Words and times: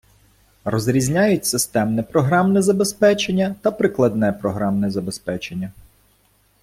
Розрізняють 0.65 1.45
системне 1.45 2.03
програмне 2.03 2.61
забезпечення 2.61 3.55
та 3.61 3.71
прикладне 3.71 4.33
програмне 4.33 4.91
забезпечення. 4.91 5.71